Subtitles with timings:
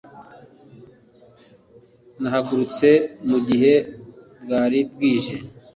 [2.21, 2.87] nahagurutse
[3.29, 3.73] mu gihe
[4.43, 5.35] bwari bwije